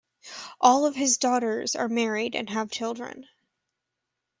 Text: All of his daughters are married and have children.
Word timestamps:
All 0.59 0.87
of 0.87 0.95
his 0.95 1.19
daughters 1.19 1.75
are 1.75 1.87
married 1.87 2.33
and 2.35 2.49
have 2.49 2.71
children. 2.71 3.27